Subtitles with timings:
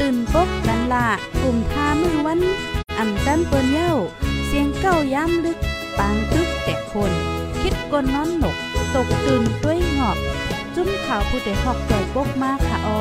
[0.00, 1.06] ตื่นปกกันละ
[1.42, 2.40] กลุ่มทามือวัน
[2.98, 3.92] อันจันเปิ้นเย้า
[4.46, 5.58] เสียงเก้าย้ำลึก
[5.98, 7.12] ปางตึกแต่คน
[7.60, 8.56] คิดกนน้อนหนก
[8.94, 10.18] ตกตื่นด้วยหงอบ
[10.74, 13.00] จุ้มข่าวผู้เดหอกใจปกมากค่ะออ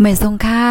[0.00, 0.68] ไม่ทรงค่า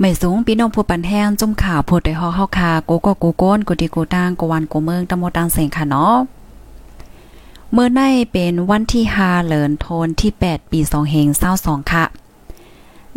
[0.00, 6.16] ไม่สูงพี่น้องผู้ปันแห้งจุ่มข่าวผู้ใดฮอเฮาคาโกโกโกโก้นกุดีกูตางกวันกูเมืองตะโมตังเสงค่ะเนาะ
[7.72, 11.28] เมื่อในเป็นวันที่5เหลินโทนที่ 8 ปี2เฮง
[11.60, 12.04] 22ค่ะ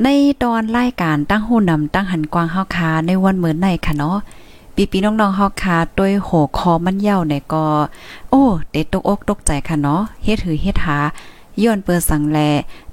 [0.03, 0.07] ใน
[0.43, 4.17] ตอนรายการตั้งหูนำตั้งหันกวางเฮาคาในวันเมื่อในค่ะเนาะ
[4.75, 7.65] ปีปีน้องๆเฮาคาด้วยโหคอมันเย่าเนี่ยก็
[8.29, 10.97] โอ้เด็ดตกอกตกใจค่ะเนาะเฮ็ดหือเฮ็ดหา
[11.61, 12.39] ย้อนเปิดสังแล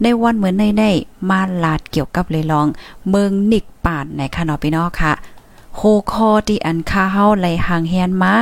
[0.02, 0.84] ในวันเหมือนในใน
[1.30, 2.66] มาลาดเกี่ยวกับเลยลอง
[3.08, 5.12] เมืองนิกป่านในคะเนาะพี่น้องค่ะ
[5.76, 5.80] โค
[6.12, 8.34] คอที่อันค่าเฮาไหลหางเฮียนมา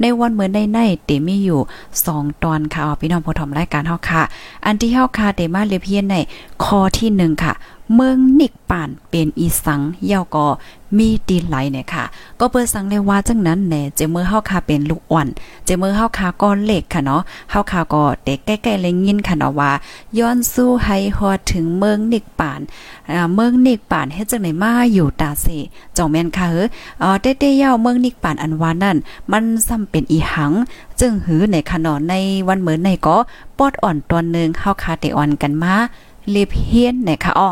[0.00, 1.60] ในวันเหมือนในในเตมีอยู่
[2.02, 4.22] 2 ตอนค่ะพี่น้องผู้ชมรายการเฮาค่ะ
[4.64, 6.16] อันที่เฮาค่ะเตมาเลเพียนใน
[6.64, 7.52] คอที่ 1 ค่ะ
[7.94, 10.46] เมืองนิกป่านเป็นอีสังเย่าก็
[10.98, 12.04] มีดีไหลเนี่ยค่ะ
[12.40, 15.28] ก็เปิดสังเลยว่าจังนั้นแหน่เจมือเฮาคาเป็นลูกอ่อน
[15.64, 19.72] เจมือเฮาคาก็เล็กค่ะเนาะเฮาคาก็เด็กใกล้ๆเลยยินค่ะเนาะว่า
[20.18, 22.60] ย้อนสู้ให้ฮอดถึงเมืองนิกป่าน
[23.34, 25.46] เมืองนิกป่านเฮ็ดจังได๋มาอยู่ตาเส
[25.96, 26.64] จ่องแม่นค่ะเฮ้
[27.02, 28.96] ออเต้ๆยาเมืองนิกป่านอันวานั่น
[29.32, 30.52] มันซ้ำเป็นอีหัง
[31.00, 32.14] จึงหือในขนอนใน
[32.48, 33.16] วันเหมือนในก็
[33.58, 35.74] ปอดอ่อนตอนนึงเฮาคาเตอ่อนกันมา
[36.30, 37.50] เลบเฮียนนะคะอ้อ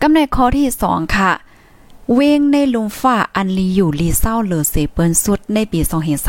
[0.00, 1.32] กำในข้อที่2ค่ะ
[2.14, 5.80] เวงในลุมฟ้าอันลีอยู่ลีเศร้าเหลือเสเปิ้นสุดในปี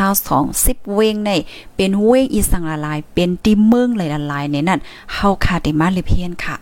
[0.04, 1.32] 2022 10เวงใน
[1.76, 4.80] เป็นเวงอีสังละลาย เป็นติเมืองหลายละลายในนั้น
[5.14, 6.56] เฮาคาได้มาเลเพียนค่ะ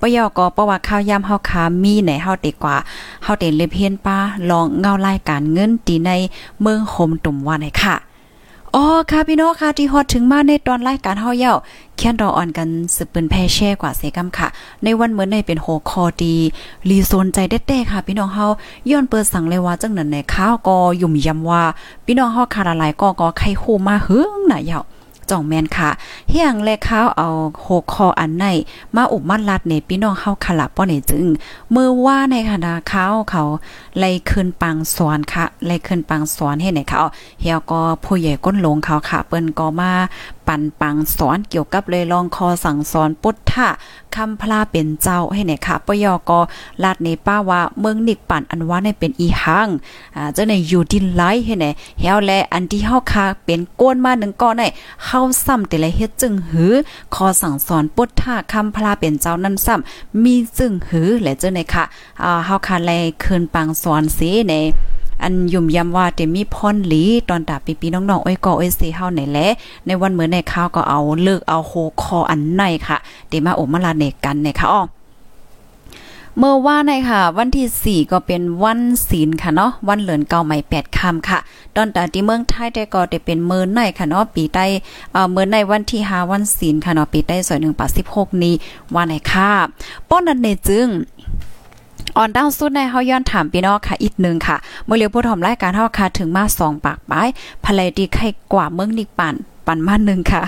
[0.00, 2.76] ปยอกอประวัติข่าวยามเฮาคามีในเฮาเตกว่า
[3.22, 4.18] เฮาเตเลเพียนป้า
[4.50, 6.10] ลองเงารายการเงินตีใน
[6.60, 7.94] เมืองโฮมตุ่มว่าไหนค่ะ
[8.80, 11.54] อ๋อค่ะพี่น้องค่ะที่ฮอดถึงมาในตอนรายการเฮาเย่า
[11.96, 14.48] เขียนรออ่อนกันสืบปืนแพ่แช่กว่าเสกำค่ะ
[14.84, 16.34] ในวันเหมือนในเป็นโหคอดี
[16.88, 18.46] รีโซนใจเด็ดๆค่ะ พี่น้องเฮา
[18.90, 21.62] ย้อนเปิดสั่งเลยว่าจังนั้นในข้าวก็ยุ่มยำว่า
[22.04, 24.80] พี่น้องเฮาคาละลายก็ก็ไข้คู่มาหึงน่ะเย่า
[25.30, 25.90] จ่องแมนค่ะ
[26.30, 27.28] เฮียงแลข้าวเอา
[27.60, 28.44] โหคออันไหน
[28.96, 31.26] มาอุบมัดลัดในพี่น้องเฮาขลับป้อเนจึง
[31.74, 33.42] มือว่าในคณะข้าวเขา
[33.98, 37.02] ไล่ขึ้นปังสวนค่ะไล่ขึ้นปังสวนให้ไหนเขา
[37.40, 39.92] เฮียก็ผู้ใหญ่ก้นลงเขาค่ะ เปิ้นก็มา
[40.48, 43.68] ปันปังสอนเกี่ยวกับเลยลองคอสั่งสอนปุถทะ
[44.16, 46.40] คำพลาเป็นเจ้าให้ไหนค่ะปยอกอ
[46.82, 49.68] ลาดในป้าว่าเมืองนิกปันอันว่าในเป็นอีหัง
[50.16, 51.66] อ่าเจ้าในอยู่ดินไหลให้ไหน
[52.00, 54.62] เฮาแลอันที่เฮาคาเป็นก้นมาหนึ่งก้อนใน
[55.06, 56.74] เฮาซ้ำแต่ละเฮ็ดจึงหือ
[57.14, 61.84] คอสั่งสอนปุถทะคำพลาเป็นเจ้านั้นซ้ำมีจึงหือและเจ้าในค่ะ
[62.22, 62.90] อ่าเฮาคาแล
[63.22, 64.54] คืนปังสอนสีใน
[65.22, 69.46] อันยุ่มยำว่าเตมีพรหลีตอนตาปีปีน้องๆอ้อยกออ้อยเสเฮาไหนแหละ
[69.86, 72.96] ในวันเหมือนในข้าวก็เอาเลิกเอาโคคออันในค่ะ
[73.28, 74.82] เตมาโอมาลาเนกันในค่ะอ้อ
[76.38, 81.38] เมื่อว่าในค่ะ วันที่ 4 ก็เป็นวันศีลค่ะเนาะวันเหลือนเก่าใหม่8ค่ำค่ะ
[81.76, 84.64] ตอนตาที่เมืองไทยได้ก็ได้เป็นเมื่อในค่ะเนาะปีใต้
[85.12, 88.54] เอ่อเมื่อในวันที่5วันศีลค่ะเนาะปีใต้สอย1ปั16นี้
[88.94, 89.50] วันไหนค่ะ
[90.08, 90.88] ป้อนนั้นในจึง
[92.16, 97.28] อ่อนดาวสุดในเฮาย้อนถามพี่น้องค่ะอีกนึงค่ะเมื่อเลียวผู้ถมรายการเฮาค่ะถึงมา2ปากปาย
[97.64, 99.34] ภรรยดีไข่กว่าเมืองนิกปัน
[99.66, 100.42] ปันมาหนึ่งค่ะ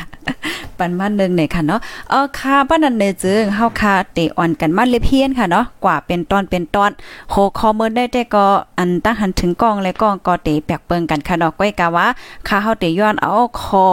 [0.78, 1.80] ปันมาหนึ่งเนี่ยค่ะเนาะ
[2.10, 6.90] เออค่ะป้านันเนจึงเฮาค่ะเตอ่อนกันมาเลยเพี้ยนค่ะเนาะกว่าเป็นตอนเป็นตอน
[7.30, 8.46] โหคอมเมนได้แต่ก็
[8.78, 12.06] อันตั้งหันถึงกองและกองก็เตแปกเปิงกันค่ะเนาะก้อยกะว่า
[12.48, 13.86] ค่ะเฮาเตย้อนเอาคอ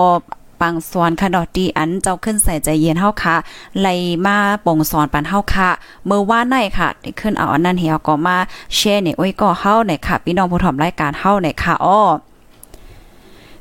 [0.61, 3.35] ปังสอนค่ะดอกดีอันเจ้าขึ้นใส่ใจเย็นเฮาค่ะ
[3.81, 3.93] ไล่
[4.25, 5.69] มาป่งสอนปันเฮาค่ะ
[6.05, 8.37] เมื่อว่าในค่ะได้ขึ้นเอาอันนั้นเฮียก็มา
[8.75, 12.01] แชร์ในโอ้ยก็เฮาในค่ะ พี่น้องผู้ถมรายการเฮาในค่ะอ้อ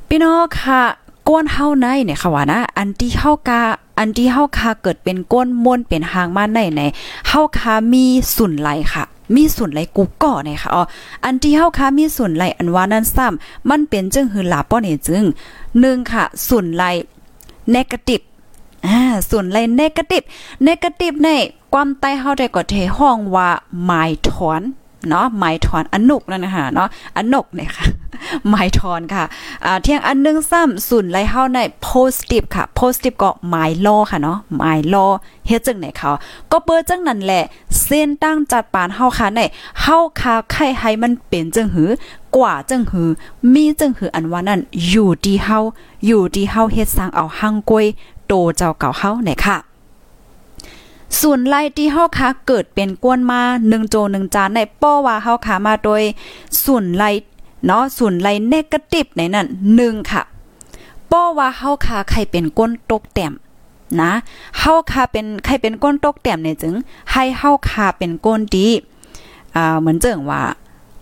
[0.09, 0.81] พี่น้องค่ะ
[1.29, 3.61] ก้นเฮาในเนี่ยค่ะว่านะ อันที่เฮากา
[3.99, 6.81] อันที่เฮาคาเกิดเป็นก้นม่วนเป็นหางมาในใน
[7.27, 8.05] เฮาคามี
[8.35, 9.05] สุนไหลค่ะ
[9.35, 10.83] มีส่วนไหลกูก่อเนี่ยค่ะอ๋อ
[11.25, 15.23] อันที่เฮาค่ะมีส่วนไหลอันว่านั้นซ้ำมันเป็นจึงหือหลาป้อเนี่ยจึง
[15.79, 16.83] หนึ่งค่ะส่วนไหล
[17.75, 18.23] negative
[18.87, 20.25] อ่าส่วนไหล negative
[20.67, 21.29] negative ใน
[21.73, 23.49] ความใต้เฮาได้ก็เทห้องว่า
[23.85, 24.61] หมายถอน
[25.09, 27.85] เนาะหมายถอนอนุกนั่นนะคะเนาะอนุกเนี่ยค่ะ
[28.49, 29.23] หมายถอนค่ะ
[29.65, 35.07] อ่าเที่ยงอันนึงซ้ำศูนย์ไลเฮาใน positive ค่ะ positive ก็หมายลอค่ะเนาะหมายลอ
[35.47, 36.11] เฮ็ดจังไหนเขา
[36.51, 37.43] ก็เปิดจังนั้นแหละ
[37.83, 39.41] เส้นตั้งจัดปานเฮาค่ะใน
[39.81, 41.89] เฮาคาไข่ให้มันเป็นจังหือ
[42.37, 43.09] กว่าจังหือ
[43.53, 45.59] มีจังหืออันว่านั้นอยู่ที่เฮา
[46.05, 47.85] อยู่ที่เฮาเฮ็ดสร้างเอาหังกวย
[48.27, 49.57] โตเจ้าเก่าเฮาไหนค่ะ
[51.19, 56.01] ส่วนไล่ที่เฮาคาเกิดเป็นกวนมา1โจ1จานในป้อว่าเฮาคามาโดย
[56.63, 57.09] ส่วนไล่
[57.65, 59.45] เนาะส่วนไล่เนกาทีฟในนั้น
[59.79, 60.21] 1ค่ะ
[61.11, 63.33] ป้อว่าเฮาคาใครเป็นก้นตกแต้ม
[64.01, 64.11] นะ
[64.59, 66.73] เฮาคาเป็นใครเป็นก้นตกแต้มเนี่ยจึง
[67.11, 68.67] ให้เฮาคาเป็นก้นดี
[69.55, 70.41] อ่าเหมือนเจิงว่า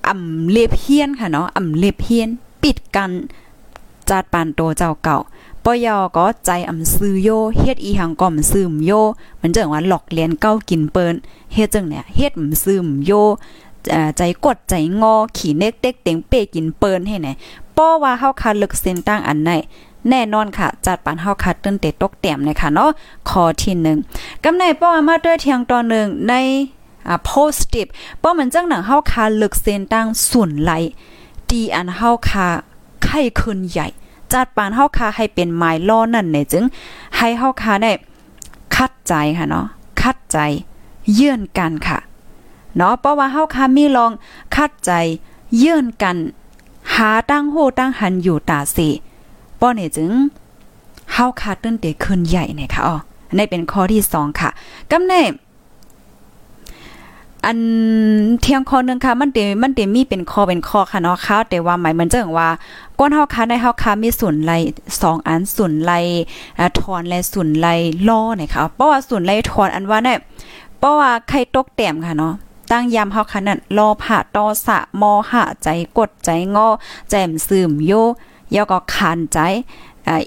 [0.10, 2.30] อ่ำเล็บเฮียนค่ะเนาะอ่ำเล็บเฮียน
[2.62, 3.12] ปิดกัน
[4.10, 5.18] จัดปานโตเจ้าเก่า
[5.64, 7.30] ปยอก็ใจอำซื้อโย
[7.60, 8.92] เฮ็ดอีหังก็มซึมโย
[9.42, 11.16] มันจังว่าหลอกเลียนเก้ากินเปิ้น
[11.54, 13.12] เฮ็ดจังเนี่ยเฮ็ดมซึมโย
[14.18, 17.30] ใจกดใจงอขี่เน็กเด็กเต็งเปกินเปิ้นให้ไหน
[17.78, 19.52] ป้อว่าเฮาคาลึกเส้นตั้งอันไหน
[20.10, 22.90] แน่นอนค่ะ จัดปานเฮาคัดตื้นเตตกแต้มเลยค่ะเนาะ
[23.30, 23.76] ข้อที่
[24.10, 26.34] 1กำในป้อมาด้วยเทียงตอนหนึ่งใน
[27.08, 27.90] อ่า positive
[28.22, 30.72] ป้อมันจังหนังเฮาคาลึกเส้นตั้งส่วนไหล
[31.50, 32.48] ดีอันเฮาคา
[33.04, 33.88] ไข้ขึ้นใหญ่
[34.32, 36.64] จัดปานเฮาคาให้เป็นไม้ล่อนั่นเนี่ยจึง
[37.18, 37.92] ให้เฮาคาได้
[38.76, 39.66] คัดใจค่ะเนาะ
[40.02, 40.38] คัดใจ
[41.14, 42.00] เยื่อนกันค่ะ
[42.76, 44.12] เนาะเพราะว่าเฮาคามีลอง
[44.56, 44.92] คัดใจ
[45.58, 46.18] เยื่อนกัน
[46.96, 48.90] หาตั้งโหตั้งหันอยู่ตาสิ
[49.60, 50.12] ป้อเนี่ยจึง
[51.14, 52.96] เฮาคาตื้นเตขึ้นใหญ่เนี่ยค่ะอ๋อ
[53.36, 54.50] ในเป็นข้อที่2ค่ะ
[54.92, 55.22] กำเน่
[57.46, 57.60] อัน
[58.42, 62.50] เทียงคอนึงค่ะ มันเตมันเตมีเป็นคอเป็นคอค่ะเนาะค่ะแต่ว่าหมายมันจังว่า
[63.00, 64.52] ก้นเฮาค่ะในเฮาค่ะมีส่วนไหล
[64.94, 65.92] 2อันส่วนไหล
[66.80, 67.68] ทอนและส่วนไหล
[68.08, 70.18] ล้อเนี่ยค่ะเพราะว่าส่วนไหลทอนอันว่าเนี่ย
[70.80, 72.34] เพราะว่าไข่ตกแต้มค่ะเนาะ
[72.72, 76.68] ตั้งยามเฮาค่ะนั่นรอผ่าตอสะมอหะใจกดใจงอ
[77.10, 77.92] แจ่มซึมโย
[78.56, 79.38] ยอก็คานใจ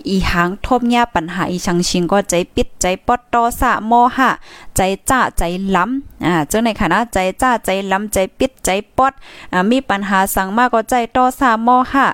[0.08, 4.30] อีหางทบเนี่ยปัญหาอีชังชิงก็ใจปิดใจปอดตอสะโมหะ
[4.76, 4.80] ใจ
[5.10, 5.42] จ้าใจ
[5.76, 9.12] ล้ำอ่าเจังในคณะใจจ้าใจล้ำใจปิดใจปอด
[9.52, 12.06] อ่ามีปัญหาสั่งมากก็ใจตอสะโมหะ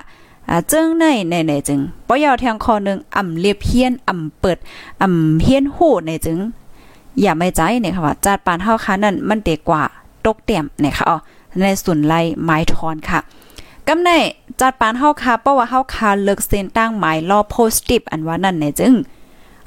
[0.49, 4.57] อ่าจึงในในในจึงปอยาวแทงคอนึงอ่ำเลียบเฮียนอ่ำเปิด
[5.01, 6.39] อ่ำเฮียนหูในจึง
[7.21, 9.83] อย่าไม่ใจเนี่ยค่ะว่าจัดปานเฮาค่ะนั่นมันเด็กกว่า
[10.25, 11.17] ตกเต็มเนี่ยค่ะอ๋อ
[11.61, 13.19] ในส่วนไล่ไม้ทอนค่ะ
[13.87, 14.09] กำใน
[14.59, 18.93] จัดปานเฮาคาเพราะว่าเฮาคาเลิกเส้นตั้งหมายรอโพสติฟอันว่านั่นเนี่ยจึง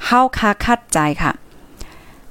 [0.05, 1.31] เฮาคาคัดใจค่ะ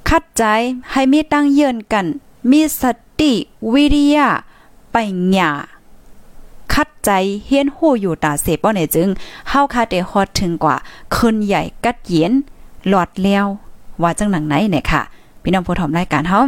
[0.09, 0.43] คัดใจ
[0.91, 2.05] ให้มีตั้งเยือนกัน
[2.51, 2.83] มีส
[3.19, 3.33] ติ
[3.73, 4.29] วิริยะ
[4.91, 4.95] ไป
[5.31, 5.51] หยา
[6.73, 7.11] คัดใจ
[7.45, 9.07] เฮียนหู้อยู่ตาเสป้อเนี่ยจึง
[9.49, 10.75] เฮาคาได้ฮอดถึงกว่า
[11.15, 12.31] คนใหญ่กัดเย็น
[12.87, 13.45] หลอดแล้ว
[14.01, 15.01] ว่าจังหนังไหนเนี่ยค่ะ
[15.41, 16.39] พี่น้องผู้ถมรายการเฮา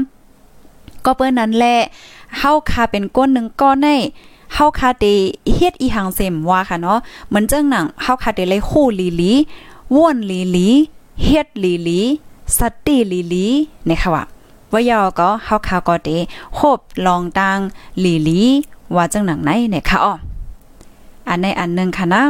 [1.06, 1.76] ก็เปิ้นนั้นแหละ
[2.38, 3.88] เฮาคาเป็นก้นหนึ่งก้อนใน
[4.54, 5.06] เฮาคาเด
[5.56, 9.34] เฮ็ดอีหังเซมว่าค่ะเนาะเหมือนเจังหนังเฮาคาเดเลยคู่ลีลี
[9.96, 10.70] ว่วนลีลี
[11.24, 12.02] เฮ็ดลีลี
[12.58, 13.48] สติลีลี
[13.90, 14.24] นี่ยค่ะว่า
[14.74, 16.10] ว่ายอก็เฮาคาก็เด
[16.56, 17.60] โฮบลองตัง
[18.04, 18.42] ลีลี
[18.96, 20.14] ว่าจังหนังไหนเนี่ยค่ะอ๋อ
[21.28, 22.24] อันในอันนึงค่ะนะ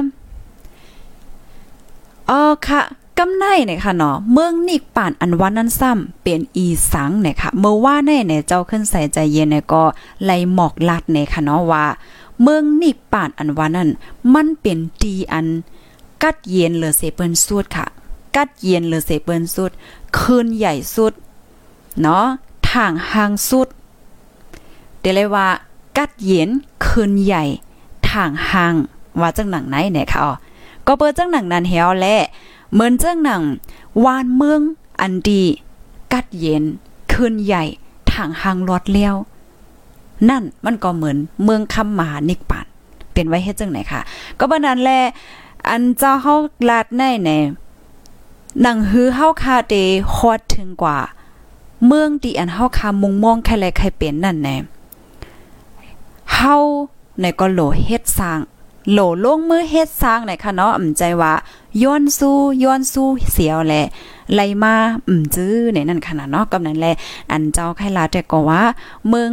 [2.30, 2.82] อ๋อค่ะ
[3.20, 9.84] กำไนเนี่ยค่ะเนาะเมืองนิกป่านอันวันนั้นซ้ำเป็นอีสังเนี่ยค่ะเมื่อว่าแน่เนี่ยเจ้าขึ้นใส่ใจเย็นเนี่ยก็
[10.26, 11.86] ไลหมอกลัดเนี่ยค่ะเนาะว่า
[12.42, 13.90] เมืองนิกป่านอันวันนั้น
[14.34, 15.48] มันเป็นดีอัน
[16.24, 17.86] กัดเย็นเหลือเสเปิ้นสุดค่ะ
[18.36, 19.72] กัดเย็นเหลือเสเปิ้นสุด
[20.18, 21.14] คืนใหญ่สุด
[22.02, 22.26] เนาะ
[22.70, 23.68] ทางห่างสุด
[25.00, 25.48] เดี๋ยวเลยว่า
[25.98, 26.50] กัดเย็น
[26.86, 27.44] คืนใหญ่
[28.10, 28.74] ทางห่าง
[29.20, 30.34] ว่าจังหนังไหนเนี่ยค่ะอ๋อ
[30.88, 32.08] ก็เปิดจังหนังนั้นเฮาแล
[32.72, 33.44] เหมือนเจ้งหนัง
[34.06, 34.62] วานเมือง
[35.02, 35.44] อันดี
[36.14, 36.64] กัดเย็น
[37.12, 37.64] คืนใหญ่
[38.12, 39.16] ทางหางรอดเลี้ยว
[40.30, 42.66] นั่นมันก็เหมือนเมืองคำมหานิกปาน
[43.14, 44.02] เป็นไว้เฮ็ดจังไหนค่ะ
[44.40, 44.92] ก็บ่นั้นแล
[45.70, 46.36] อันเจ้าเฮา
[46.70, 47.40] ลาดในแน่
[48.62, 49.74] หนังฮือเฮาคาเต
[50.16, 50.98] ฮอดถึงกว่า
[51.86, 54.56] เมืองที่อันเฮาคามุงมองใครแลใครเป็นนั่นแน่
[56.34, 56.56] เฮา
[57.20, 58.40] ในก็โหลเฮ็ดสร้าง
[58.90, 61.34] โหลลงมือเฮ็ดสร้างไหนคะเนาะอ่ำใจว่า
[61.84, 63.86] ย้อนสู้ย้อนสู้เสียวแหละ
[64.34, 64.76] ไลมา
[65.08, 66.96] อืมจื้อในนั่นขนาดเนาะกำนั้นแหละ
[67.32, 68.62] อันเจ้าไคลาแต่ก็ว่า
[69.10, 69.32] เมือง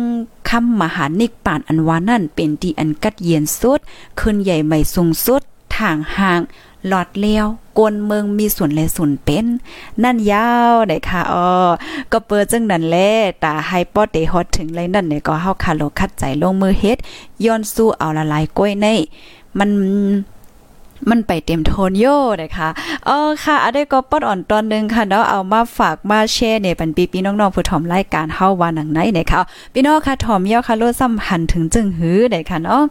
[0.49, 3.81] คำมหานิกป่านอันวานั่นเป็นที่อันกัดเย็นสุด
[4.19, 5.43] ขึ้นใหญ่ใหม่สูงสุด
[5.77, 6.41] ทางห่าง
[6.89, 7.47] หลอดเลี้ยว
[7.79, 9.47] กวนเมืองมีส่วนเลยส่วนเป็น
[10.03, 11.49] นั่นยาวได้ค่ะอ๋อ
[12.13, 12.97] ก็เปิดจังนั้นแล
[13.41, 16.99] แตาให้ปอเตฮอดถึงเลยนั่นเนี่ยก็เฮาคาโลคัดใจลงมือเฮ็ด
[17.45, 18.87] ย้อนสู้เอาละลายก้อยใน
[19.59, 19.71] มัน
[21.11, 22.69] มันไปเต็มโทนโย่นะคะ
[23.07, 29.41] เออค่ะอันนี้ก็ปอดอ่อนตอนนึงค่ะเนาะเอามาฝากมาแชร์ในปันปีพี่น้องๆผู้ถ่อมรายการเฮาว่าหนังไหนนะคะ
[29.73, 32.83] พี่น้องค่ะถ่อมย่อค่ะโลดซ้ำหันถึงจึงหือได้ค่ะเนาะ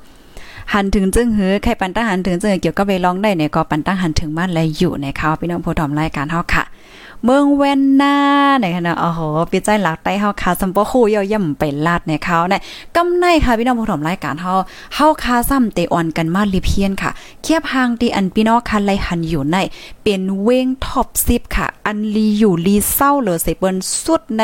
[0.74, 6.64] หันถึงจึงหือใครปันตั้งหันถึงจึงเกี่ยวกับไปร้องได้เนี่ยก็ปันตั้งหันถึงบ้านเลยอยู่นะคะพี่น้องผู้ถ่อมรายการเฮาค่ะ
[7.24, 8.16] เมืองเวนนา
[8.60, 9.20] เนี่ยค่ะนะโอ้โห
[9.52, 12.62] พี่ใจหลักใต้เฮาคาสัมปคู่ย่อย่ำไปลาดเนี่ยเขาเนี่ย
[12.96, 14.54] กำในค่ะพี่น้องผู้ชมรายการเฮา
[14.96, 19.58] เฮาคาซ้ำเตออนกันมาลิเพียนค่ะ เคียบหางที่อันพี่น้องคันไลหันอยู่ใน
[20.04, 24.44] เป็นเว้งท็อป10ค่ะ อันลีอยู่ลีเศร้าเหลยเสเปิ้นสุดใน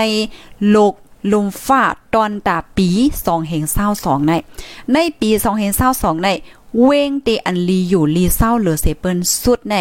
[0.72, 0.94] โลก
[1.34, 2.88] ลมฟ้าตอนตาปี
[3.22, 4.32] 2เฮงเศร้า2ใน
[4.94, 6.30] ในปี2เฮงเศร้า2ใน
[6.82, 9.76] เว้งเตอันลีอยู่ลีเศร้าเหลือเสเปิลสุดใน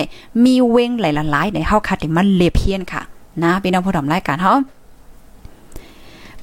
[0.45, 3.03] มีเว้งหลายๆในเฮาคัดมันเลเพียนค่ะ
[3.43, 4.55] นะพี่น้องผู้ทำรายการเฮา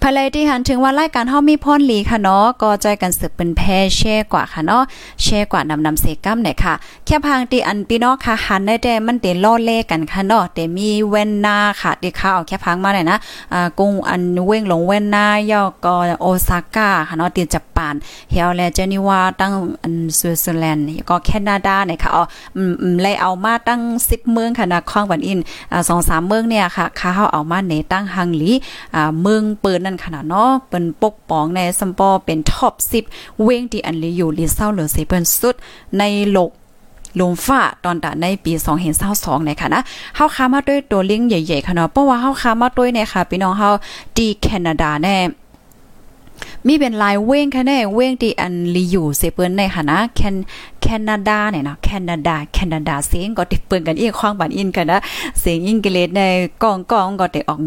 [0.03, 3.62] ภายที่หันถึงว่ารายการเฮามีพรหลีค่ะเนาะก็ใจกันสืบเป็นแพ
[3.96, 4.84] แช่กว่าค่ะเนาะ
[5.24, 6.74] แช่กว่านำนำเสกัมเนี่ยค่ะ
[7.06, 13.18] แค่พางที่อันพี่น้องค่ะหันได้แต่มันเตล่อเล่กันค่ะเนาะแต่มีเวนนาค่ะที่เขาเอาแค่พังมาเลยนะ
[13.53, 17.96] อ่ากรุงอันเว้งหลงเวนนาย่อก็โอซาก้าค่ะเนาะที่ญี่ปุ่น
[18.32, 19.51] เฮาแลเจนีวาตั้ง
[19.84, 22.24] อันสวิตเซอร์แลนด์ก็แคนาดาเนี่ยค่ะอ๋อ
[22.58, 25.39] อืมเลยเอามาตั้ง10เมืองค่ะนะคองวันอิน
[25.72, 28.51] อ่า2-3เมืองเนี่ยค่ะเขาเอามาในตั้งฮังลี
[28.96, 32.74] อ่าเมืองเปิดนั่นขนาดเนาะเป็นปกป้องในซัมปอเป็นท็อป
[33.08, 35.55] 10เว้งที่อันลีอยู่ลีเศร้าเหลือสิเปิ้นสุด
[36.00, 36.51] ในโลก
[37.19, 39.81] ลมฟ้าตอนตาในปี2เห็น22ในค่ะนะ
[40.15, 43.69] เฮาค้ามาด้วยตัวลิงใหญ่ๆค่ะเนาะเพราะว่าเฮาค้ามาด้วยเนี่ยค่ะพี่น้องเฮา
[44.17, 45.15] ดีแคนาดาแน่
[46.67, 50.36] มีเป็นลายเว้งค่ะแน่เว้งที่อันลีอยู่เซเปิ้นในค่ะนะแคน
[50.81, 55.00] แคนาดาเนี่ยนะแคนาดาแคนาดาเสียงก็ติเปิ้นกันอีกควางบันอินกันนะ
[55.39, 56.22] เสียงอังกฤษใน
[56.63, 57.60] กองกองก็ได้ออก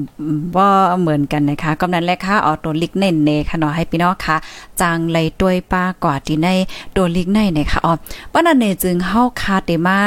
[0.57, 4.37] ว่าเหมือนกันนะคะกำนั้นแหละค่ะเอาตัวลิกเน้นเนค่ะเนาะให้พี่น้องค่ะ
[4.81, 6.49] จางไลยด้วยป้ากว่าที่ใน
[6.97, 7.93] ตัวลิกในเนี่ยค่ะอ๋อ
[8.33, 9.99] ป้านันเนี่ยจึงเฮาคาเตมา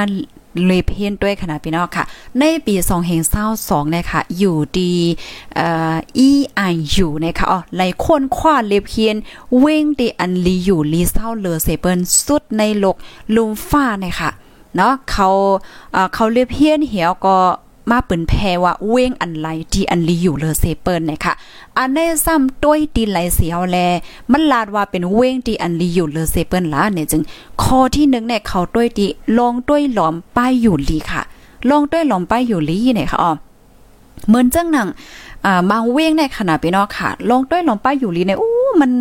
[0.66, 2.04] เลยเพียนด้วยขนาดพี่น้องค่ะ
[2.40, 4.94] ในปี2เฮงเศร้าสองเนะคะอยู่ดี
[5.56, 6.20] เอ่ออ
[6.56, 9.16] ไออยู่นะคะอ๋อไลคนคว้าเลเพียน
[9.60, 12.96] เว้งดีอันลีอยู่ลีเศร้าเลอเซเปิลสุดในโลก
[13.36, 14.30] ลุมฟ้านะคะ
[14.76, 15.28] เนาะเขา
[15.94, 17.38] เขาเขาเลเฮียนเหี่ยวก็
[17.92, 21.34] มาเปิ่นแพว่าเว้งอันไลที่อันลีอยู่เลอเซเปิลนะคะ
[21.78, 23.78] อันในซ้ำต้วยตีไหลเสียวแล
[24.32, 27.22] มันลาดว่าเป็นเว้งที่อันลีอยู่เลอเซเปิลล่ะเนี่ยจึง
[27.64, 29.06] ข้อที่1เนี่ยเขาต้วยตี
[29.38, 31.22] ลองต้วยหลอมป้ายอยู่ลีค่ะ
[31.70, 33.32] ลองต้วยหลอมป้ายอยู่ลีเนี่ยค่ะอ๋อ
[34.28, 34.88] เหมือนจังหนัง
[35.46, 38.92] อ่ามาเว้งในขณะพี่น้องค่ะลงด้วยหลงป้ายอยู่ลีในอู้ มัน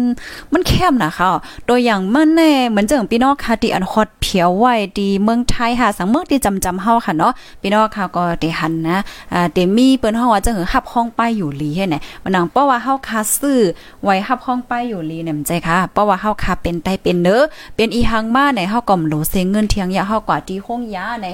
[0.52, 1.28] มันแคบนะคะ
[1.68, 8.96] ตัวอย่างมันแน่เหมือนเจังพี่น้องค่ะที่อันฮอตเพียวไว้ดีเมืองไทยค่ะสังเมืองที่จำจำเฮาค่ะเนาะพี่น้องค่ะก็ได้หันนะ
[9.32, 13.60] อ่าเดมีเปิ้นเฮาว่าจังหับห้องไปอยู่ลีให้ไหนมันนังเพราะว่าเฮาคาซื้อ
[14.02, 17.42] ไว้หับห้องไปอยู่ลีเนี่ยมันใจค่ะเพราะว่าเฮาคาเป็นไตเป็นเนอ
[17.76, 21.28] เป็นอีหังมาในเฮาก็มโหลเซเงินเทียงยาเฮากว่าที่ห้องยาใน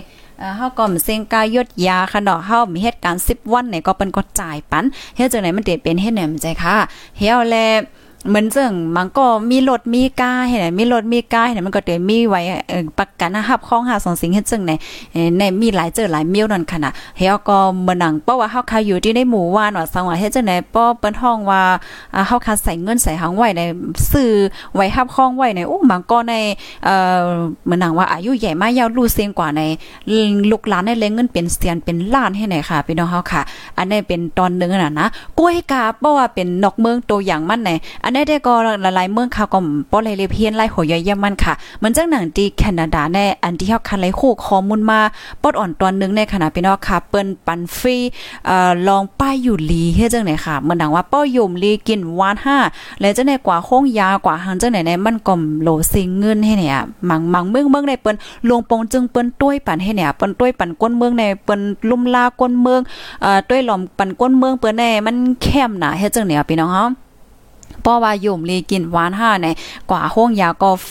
[0.57, 4.85] เฮาก็มเซงกายดยาค่ะเนาะเฮามีเหตุการณ์10วันเนี่ยก็เป็นก็จ่ายปัน
[5.17, 6.75] เฮ็ดจังได๋มันเตเป็นเฮ็ดแหนมใจค่ะ
[7.19, 7.57] เฮียวแล
[8.29, 12.41] เหมือนจังมันก็มีรถมีกาเห็นไหมมีรถมีกาเห็นมันก็เตมีไว้
[12.99, 14.73] ประกันนะครับข้องหาสองสิ่งเฮ็ดจังใน
[15.39, 21.62] ในมีหลายเจอหลายเมียวนั่นค่ะนะเฮาก็มื้อนังเพราะว่าเฮาคาอยู่ที่ในหมู่บ้านว่าสังว่าเฮ็ดจังได๋ป้อเปิ้นห้องว่า
[22.27, 23.62] เฮาคาใส่เงินใส่หังไว้ใน
[24.11, 24.31] ซื้อ
[24.75, 26.35] ไว้รับข้องไว้ในโอ้มันก็ใน
[26.85, 27.25] เอ่อ
[27.69, 29.61] มื้อนังว่าอายุใหญ่มากยาวรู้เสียงกว่าใน
[30.50, 33.43] ลูกหลานได้เลงเงินเป็นเสียนเป็นล้านให้ไหนค่ะพี่น้องเฮาค่ะ
[33.79, 35.09] อันนี้เป็นตอนนึงน่ะนะ
[35.39, 37.71] กล้วยกาเพราะว่าเป็นนอกเมืองตัวอย่างมันใน
[38.05, 39.59] อันนี้ได้ก็หลายๆเมืองค่ะก็
[39.90, 45.00] ป้อเลยเลเพียนไล่หัวย่อยมันค่ะเหมือนจังหนังที่แคนาดาแน่อันที่เฮาคันไลคู่ข้อมูลมา
[45.43, 47.97] ปอดอ่อนตอนนึงในขณะพี่น้องค่ะ เปิ้นปันฟรี
[48.47, 52.37] เอ่อลองป้ายอยู่ลีเฮ็ดจังไหนค่ะเหมือนดังว่าป้อยมลีกินวาน
[52.69, 58.17] 5แล้วจังไหนกว่าโค้งยากว่าหังจังไหนในมันก็โหลซิงเงินให้เนี่ยมังมังเมืองเมืองในเปิ้น
[58.49, 62.81] ลงปงจึงเปิ้นต้วยปันให้เนี่ยเปิ้นต้วยปันก้นเมืองในเปิ้นลุ่มลาก้นเมือง
[63.23, 66.85] เอ่อต้วยหลอมปันก้นเมืองเปิ้นแน่มันแคมหนาเฮ็ดจังไหนพี่น้องเฮา
[67.85, 69.47] ป้อว่ายุ่มลีกินหวานห้าใน
[69.91, 70.91] กว่าห้องยากาแฟ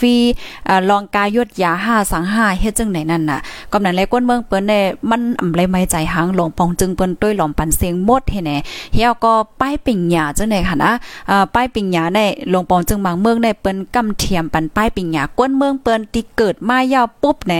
[0.88, 3.38] ลองกายดยาห้าสังห้าเฮ็ดจังไหนนั่นน่ะ
[3.72, 4.80] กำนั้นเลยก้นเมืองเปิ้นได้
[5.10, 8.56] มันอำเลยไม่ใจหางหลงปองจึงเปิ้นต้วยหลอมปันเสียงหมดเฮ็ดแน่
[8.94, 10.92] เฮียก็ป้ายปิ่งหยาจังไหนค่ะนะ
[11.30, 12.18] อ่าป้ายปิ่งหยาใน
[12.50, 17.54] หลวงปองจึงบางเมืองในเปิ้นกำเทียมปันป้ายปิ่งหยาก้นเมืองเปิ้นที่เกิดมายาวปุ๊บใน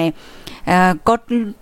[0.69, 1.21] เอ่อกด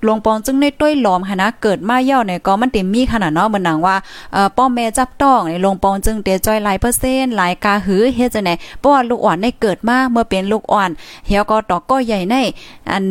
[0.08, 3.96] ลงปองจึงในต้วยหลอมค่ะนะเกิดมาเย่าเนี่ยก็มันเต็มมีขนาดเนาะมันหนังว่า
[4.32, 10.90] เอ่อป้อมแม่จับต้องในลงปองจึงเตจอยหลายเปอร์เซ็นต์หลายกาหือเฮ็ดจังได๋เพราะว่าลูกอ่อนได้เกิดมาเมื่อเป็นลูกอ่อน
[11.26, 12.36] เฮียก็ตอกก็ใหญ่ใน
[12.90, 13.04] อัน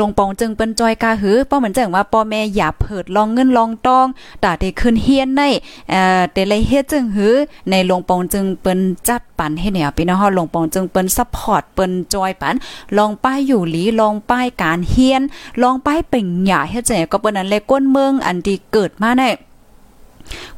[0.00, 4.06] ลงปองจึงเปิ้นจอยกาหือเพราะเหมือนจังว่าป้อแม่อย่าเพิดลองเงินลองตอง
[4.44, 5.42] ตาได้ขึ้นเฮียนใน
[5.90, 7.34] เอ่อแต่เลยเฮ็ดจึงหือ
[7.70, 12.54] ในลงปองจึงเปิ้นจัดปันให้เนี่ยพี่น้องเฮาลงปองจึงเปิ้นซัพพอร์ตเปิ้นจอยปัน
[12.98, 15.22] ลองป้ายอยู่หลีลองป้ายการเฮียน
[15.62, 19.28] ลองไปเป็นหยาเฮ็ดจังก็เปิ้นนั้นเลยก้นเมืองอันที่เกิดมาได้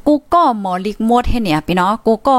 [0.07, 2.37] กูก็หมอลิกโมดให้เนี่ยพี่น้องกูก็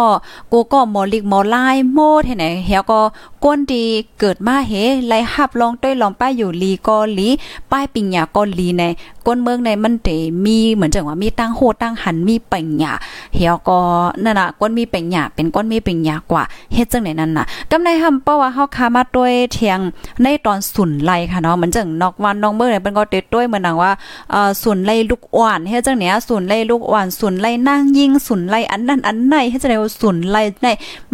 [0.52, 3.00] กูก็หมอลิกหมอลายโมดให้ไหนเฮียก็
[3.47, 3.85] ก้นดี
[4.21, 4.73] เกิดมาเฮ
[5.09, 7.29] ไลหับลองต้วยลองป้ายอยู่ลีก็ลี
[7.71, 8.85] ป้ายปิญญาก็ลีใน
[9.26, 10.09] ก้นเมืองในมันเต
[10.45, 12.93] มีเหมือนจังว่ามีตั้งโหตั้งหันมีปัญญา
[13.35, 13.79] เฮียก็
[14.25, 16.43] นั่นน่ะก้นมีปัญญาเป็นก้นมีปัญญากว่า
[16.75, 19.79] เฮ็ดจังไหนนั่นน่ะกำในหำเพราว่าเฮาคามาด้วยเทียง
[20.23, 23.93] ในตอนสุนไลค่ะเนาะเหมือนจังนอกวันนอกเมืองเนี่ยเปิ้นก็เตด้วยเหมือนนังว่า
[24.31, 30.67] เอ่อสุนไลลูกอ่อนเฮ็ดจังเนี้ยสุนไลลูกอ่อนสุนไลนางยิงสุนไลอันนั้นอันไหนเฮ็ดจังได๋สุนไลใน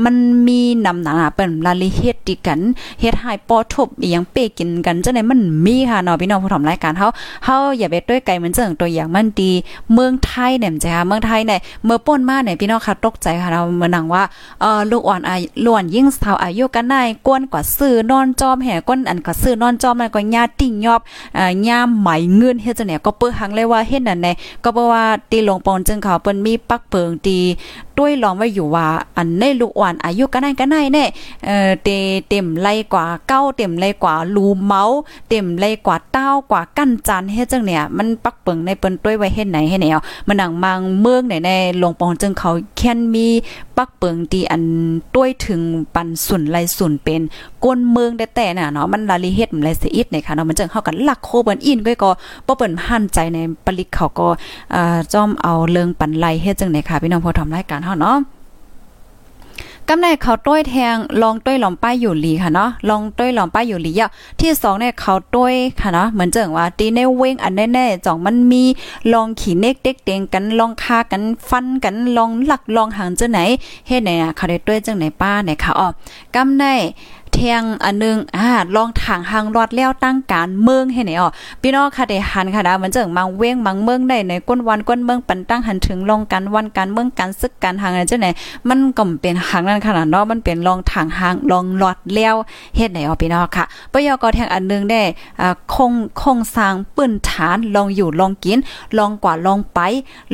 [0.05, 0.15] มัน
[0.47, 2.61] มีนำหนาเปิ้นราละเอียดติกัน
[3.01, 7.09] เฮ็ดให้ปอทบอีหยังเปกินกันจังได๋มันมีค่ะเนาะพี่น้องผู้ทำรายการเฮา
[7.45, 9.51] เฮาอย่าไปด้วยไกลเหมือนจังตัวอย่างมันดี
[9.93, 14.23] เมืองไทยเนี่ยจ้ะเมืองไทยเนี่ยเมื่อป่นมาเนี่ยพี่น้องค่ะตกใจค่ะเราเมือนนังว่า
[14.61, 21.01] เอ่อลูกอ่อนอาล้วนยิ่งสาวอายุกันได้กวนกว่าซื้อนอนจอมแห่ก้นอันก็ซื้อนอนจอมนั่นก็ญาติ่งยอบ
[21.39, 24.33] อ่าย่ามไหมเงินเฮ็ดจังได๋ก็เปิ้หังเลยว่าเฮ็ดนั่นแน่
[24.65, 27.39] ก็เพราะว่าตีลงปอนจึงเขาเปิ้นมีปักเปิงตี
[27.99, 31.05] ด้วยลองไว้อยู่ว่าอันในลูกอ่อนอายุกันได้กันได้แน่
[31.45, 31.89] เอ่อเต
[32.29, 34.85] เต็มไล่กว่าเก้าเต็มไล่กว่าลูเมา
[35.29, 43.29] เต็มไล่กว่าเต้ากว่ากั้นจันเฮ็ดจังเนี่ยมันปักเปิงในเปิ้นต้วยไว้เฮ็ดไหนให้แนวมันหนังมังเมืองไหนในหลวงปองจึงเขาแค่นมี
[43.77, 44.63] ปักเปิงตีอัน
[45.15, 45.61] ต้วยถึง
[45.95, 47.23] ปันสุนไลสุนเป็น
[47.65, 52.11] ก้นเมืองได้แต่น่ะเนาะมันลาลีเฮ็ดมันไลเสียอิดเนี่ยค่ะเนาะมันจึงเฮากันลักโคเปิ้นอินก็ก็
[52.47, 54.29] บ่เปิ้นหั่นใจในปลิกเขาก็
[54.75, 58.19] อ่าจ้อมเอาเรื่องปันไลเฮ็ดจังได๋ค่ะพี่น้องพอทำรายการเฮาเนาะ
[59.89, 64.11] กำในเขาต้วยแทงลองต้วยหลอมป้ายอยู่หลีค่ะเนาะลองต้วยหลอมป้ายอยู่หลีอะ
[64.41, 68.65] ที่สองเนี่ยเขาต้วยค่ะเนาะเหมือนเจิงว่าตีในเว้งอันแน่ๆจ่องมันมี
[69.13, 73.39] ลองขี่เน็กเด็กเตงกันลองคากันฟันกันลองหลักลองหางจะไหน
[73.87, 75.89] เฮ็ดไหนอะเขาได้ต้วยจังไหนป้าไหนค่ะอ๋อ
[76.35, 76.65] กำใน
[77.33, 81.29] เทียงอันนึงอ่าลองถางหางรอดแล้วตั้งการเมืองให้ไหนอ๋อ
[81.63, 88.29] พี่น้องค่ะได้หันค่ะนะมันเจิงมังเว้งมังเมืองได้ในก้นวันก้นเมืองปันตั้งหันถึงลองกันวันการเมืองการซึกการหางอะไรจังไหน
[88.69, 92.35] มันก็เป็นหางนั่นขนาดเนาะมันเป็นลองถางหางลองรอดแล้ว
[92.77, 95.03] เฮ็ดไหนอ๋อพี่น้องค่ะปยกแทงอันนึงได้
[95.41, 98.59] อ่าคงคงสร้างปืนฐานลองอยู่ลองกิน
[98.99, 99.81] ลองกว่าลองไป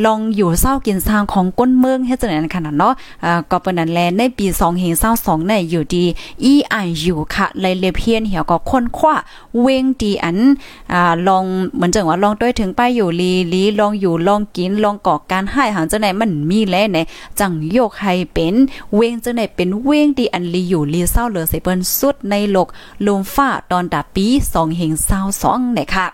[0.05, 2.93] ลองอยู่เศร้ากินสร้างของก้นเมืองเฮ็ดจังไหนขนาดเนาะ
[3.25, 4.47] อ่าก็เปิ้นนั้นแลในปี
[4.97, 6.05] 2022ในอยู่ดี
[6.89, 9.15] EIU ค่ะไลยเลเพียนเหี่ยวก็ค้นคว้า
[9.61, 10.39] เวงดีอัน
[10.93, 16.99] อ่าลองเหมือนจังว่าลองด้วยถึงไปอยู่ลีลีลองอยู่ลองกินลองก่อการให้หางจังไหนมันมีแลไหน
[17.39, 18.55] จังโยกให้เป็น
[18.95, 22.69] เวงจังไหนเป็นเวงดีอันลีอยู่ลีเศร้าเหลือใสเปิ้นสุดในโลก
[23.07, 24.93] ลมฟ้าตอนดาปี2เฮง
[25.33, 26.07] 22เนี่ยค่ะ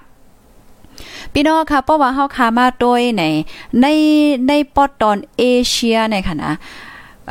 [1.32, 3.22] พี่น้องค่ะเพราะว่าเฮาคามาโดยใน
[3.80, 3.86] ใน
[4.48, 6.52] ในปอดตอนเอเชียในค่ะนะ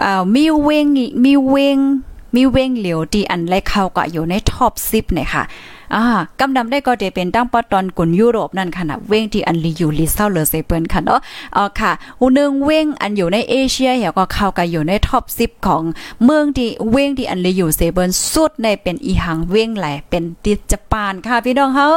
[0.03, 0.85] อ่ามีเวง
[1.23, 1.77] มีเวง
[2.35, 5.43] มีเว้งเหลียวดีอันแรกเข้าก็อยู่ในท็อป10เนี่ยค่ะ
[5.95, 6.03] อ่า
[6.39, 11.19] กำดำได้ก็จะเป็นตั้งปอตอนกุนยุโรปนั่นค่ะนะเว้งที่อันลีอยู่ลิเซาเลอเซเปิลค่ะเนาะ
[11.55, 15.81] อ๋อค่ะหูนึงเว้งอันอยู่ในเอเชียเหี่ยก็เข้ากันอยู่ในท็อป10ของ
[16.23, 21.87] เมืองที่เว้งที่อันลีอยู่เซเปิลสุดในเป็นอีหังเว้งไหลเป็นติจปานค่ะพี่น้องเฮา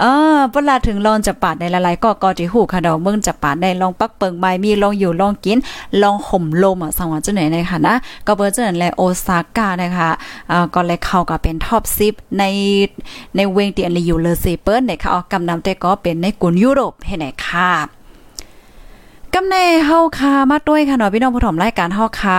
[0.00, 5.58] เออเวลาถึงลองจะปาดในหลายๆก็ก็จิฮู้ค่ะเดอกเมืองจะปาดได้ลองปักเปิงใบมีลองอยู่ลองกิน
[6.02, 7.94] ลองห่มลมอะสังว่าจังไหนในค่ะนะ
[8.26, 10.10] ก็เบอร์จังนั้นแลโอซาก้านะคะ
[10.50, 12.44] อ่าก็เลยเข้ากับเป็นท็อป10ใน
[13.36, 17.70] ในเวงเตียนลีอยู่เลเซเปิลเนี่ยค่ะออกกำนำแต่ก็เป็นในกลุ่นยุโรปให้ไหนค่ะ
[19.36, 22.38] กำในเฮาคามาด้วยค่ะเนาะพี่น้องผู้ถมรายการเฮาคา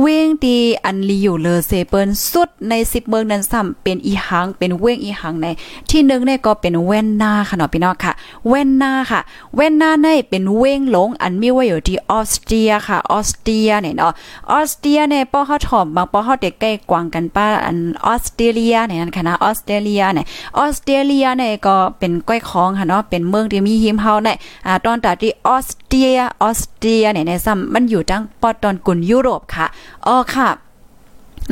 [0.00, 5.46] เว้งตีอันลีอยู่เลอเซเปิลสุดใน 10 เมืองนั้นซ้ำเป็นอีหังเป็นเว้งอีหังใน
[5.90, 8.12] ที่หนึ่งเนี่ยก็เป็นเว้นนาค่ะเนาะพี่น้องค่ะ
[8.48, 9.20] เว้นนาค่ะ
[9.56, 14.12] เว้นนาในเป็นเว้งหลงอันมีไว้อยู่ที่ออสเตรียค่ะ ออสเตรียเนี่ยเนาะ
[14.52, 20.26] ออสเตรียเนี่ยป้อเฮาถอมบางป้อเฮาเด็กใกล้กวางกันป้าอันออสเตรเลียเนี่ยนั่นค่ะนะออสเตรเลียเนี่ย
[20.58, 29.66] ออสเตรเลียเนี่ยก็เป็นก้อยคองค่ะเนาะเป็นเมืองที่มีหิมเฮาเนี่ยอ่าตอนตาที่ออสเตรียออสเตรียเนี่ยในซ้ำมันอยู่จังปอดตอนกุนยุโรปค่ะ
[30.06, 30.48] อ๋อค่ะ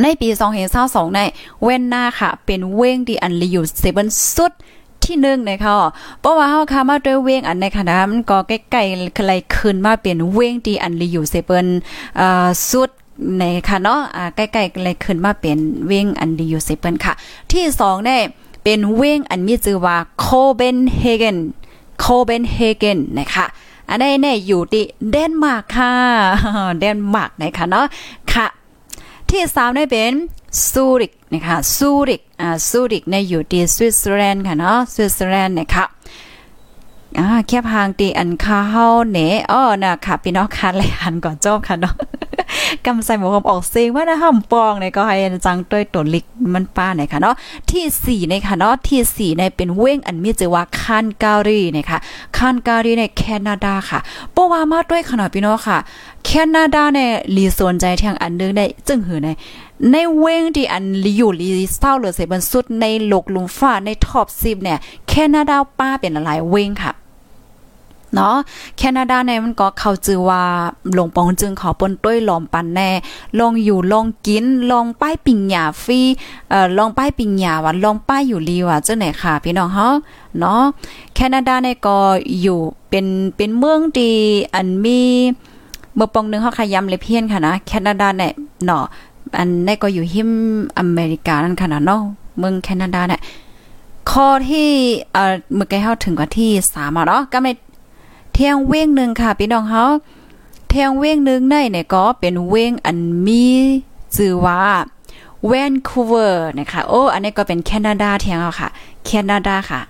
[0.03, 0.29] ในปี
[0.73, 1.21] 2022ใน
[1.63, 4.53] เว้นหน้าค่ะ เป็นเว้งที่อันลีอยู่เซเบินสุด
[5.05, 5.75] ที่หนึ่งนะคะ
[6.21, 11.67] เพราะว่าเฮาค่ะมาด้วยเว้งอันในคณะมันก็ใกล้ๆไกลขึ้นมาเป็นเว้งที่อันลีอยู่เซเบิน
[12.17, 12.91] เอ่อสุด
[13.39, 17.13] ในค่ะเนาะอ่าใกล้ๆเลยขึ้นมาเป็นเว้งอันลีอยู่เซเบินค่ะ
[17.53, 18.17] ที่2ได้
[18.65, 21.39] เป็นเว้งอันมีชื่อว่าโคเบนเฮเกน
[22.01, 23.47] โคเบนเฮเกนนะคะ
[23.93, 25.93] อันนี้เนี่ยอยู่ที่เดนมาร์กค่ะ
[26.81, 27.87] เดนมาร์กนะคะเนาะ
[28.33, 28.47] ค่ะ
[29.31, 30.13] ที่สามได้เป็น
[30.71, 35.85] ซูริกนะคะซูริกอ่าซูริกเนี่ยอยู่ที่สวิตเซอร์แลนด์ค่ะเนาะสวิตเซอร์แลนด์นะคะ
[37.19, 39.19] อ่าแคบหางตีอันคาเฮาเน
[39.51, 41.95] อ้อนะค่ะพี่น้องค่ะเลยหันก่อนจบค่ะเนาะ
[42.87, 47.35] กำใส่หมวกออกเสียงว่านะห่ำปองเนี่ยก็ให้จังต้วยตัวลิกมันป้าเนี่ยค่ะเนาะ
[47.71, 51.99] ที่สี่ในค่ะเนาะที่สี่ในเป็นเว้งอันมีชื่อว่าคานการีนะคะ
[52.37, 54.01] คานการีในแคนาดาค่ะ
[54.35, 55.79] ปว่ามาด้วยขนาดพี่น้องค่ะ
[56.25, 59.29] แคนาดาเนี่ยลีสนใจทางอันนึงได้จึงหือใน
[59.91, 61.49] ในเว้งที่อันลีอยู่ลี
[61.79, 66.93] เศร้าเหลือเสียบนสุดในโลกลุมฟ้าในท็อปสิบเนี่ยแคนาดาป้าเป็นอะไรเว้งค่ะ
[68.15, 68.37] เนาะ
[68.79, 70.43] แคนาดาเนี่ยมันก็เขาจือว่า
[70.95, 72.91] หลงปองจึงขาปนต้วยหลอมปันแน่
[73.39, 76.01] ลองอยู่ลองกินลองป้ายปิ่งหยาฟรี
[76.51, 79.89] เอ่อลองป้ายปิ่งหยาว่าลองป้ายอยู่ลีว่าจังไหนค่ะพี่น้องเฮา
[80.39, 80.63] เนาะ
[81.15, 81.97] แคนาดาเนี่ยก็
[82.41, 84.15] อยู่เป็นเป็นเมืองที่
[84.55, 85.01] อันมี
[85.97, 88.33] เมื่อปองนึงเฮาขยำเลยเพี้ยนค่ะนะแคนาดาเนี่ย
[88.65, 88.85] เนาะ
[89.39, 90.31] อันนี้ก็อยู่หิม
[90.79, 92.03] อเมริกานั่นค่ะนะเนาะ
[92.39, 93.21] เมืองแคนาดาเนี่ย
[94.11, 94.69] ข้อที่
[95.13, 97.53] เอ่อเมื่อกี้เฮาถึงกว่าที่3อะเนาะก็ไม่
[98.33, 99.85] เที่ยงเว้งหนึ่งค่ะพี่น้องเฮา
[100.69, 103.47] เที่ยงเว้งหนึ่งในเนี่ยก็เป็นเว้งอันมี
[104.17, 104.63] ชื่อว่า
[105.47, 108.69] แวนคูเวอร์นะคะโอ้อันนี้ก็เป็นแคนาดาเที่ยงเอาค่ะ
[109.05, 109.81] แคนาดาค่ะ